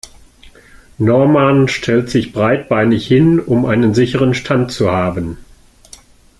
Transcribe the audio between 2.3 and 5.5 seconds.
breitbeinig hin, um einen sicheren Stand zu haben.